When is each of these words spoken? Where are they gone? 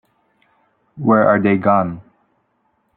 Where 0.97 1.29
are 1.29 1.39
they 1.39 1.57
gone? 1.57 2.01